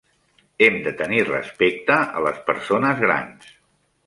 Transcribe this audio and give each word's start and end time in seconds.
Hem 0.67 0.79
de 0.87 0.93
tenir 1.01 1.19
respecte 1.27 1.99
a 2.17 2.25
les 2.29 2.41
persones 2.49 3.05
grans. 3.05 3.55